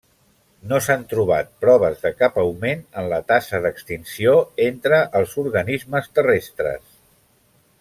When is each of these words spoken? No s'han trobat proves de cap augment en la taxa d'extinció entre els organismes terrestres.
No 0.69 0.77
s'han 0.85 1.01
trobat 1.11 1.51
proves 1.65 1.99
de 2.05 2.11
cap 2.21 2.39
augment 2.45 2.81
en 3.03 3.11
la 3.11 3.21
taxa 3.33 3.61
d'extinció 3.67 4.35
entre 4.69 5.03
els 5.21 5.37
organismes 5.45 6.11
terrestres. 6.19 6.85